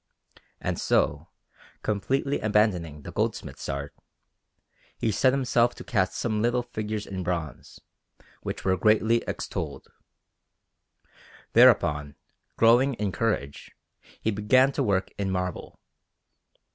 And 0.59 0.79
so, 0.81 1.27
completely 1.83 2.39
abandoning 2.39 3.03
the 3.03 3.11
goldsmith's 3.11 3.69
art, 3.69 3.93
he 4.97 5.11
set 5.11 5.31
himself 5.31 5.75
to 5.75 5.83
cast 5.83 6.15
some 6.17 6.41
little 6.41 6.63
figures 6.63 7.05
in 7.05 7.21
bronze, 7.21 7.79
which 8.41 8.65
were 8.65 8.75
greatly 8.77 9.17
extolled. 9.27 9.89
Thereupon, 11.53 12.15
growing 12.57 12.95
in 12.95 13.11
courage, 13.11 13.73
he 14.19 14.31
began 14.31 14.71
to 14.71 14.81
work 14.81 15.11
in 15.19 15.29
marble. 15.29 15.77